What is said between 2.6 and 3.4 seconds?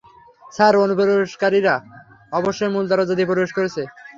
মূল দরজা দিয়ে